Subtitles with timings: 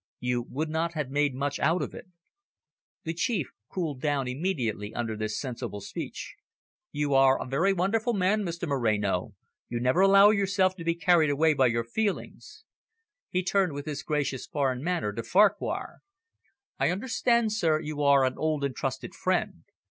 [0.19, 2.07] You would not have made much out of it."
[3.03, 6.37] The Chief cooled down immediately under this sensible speech.
[6.91, 9.35] "You are a very wonderful man, Mr Moreno.
[9.69, 12.65] You never allow yourself to be carried away by your feelings."
[13.29, 15.99] He turned with his gracious foreign manner to Farquhar.
[16.79, 19.65] "I understand, sir, you are an old and trusted friend.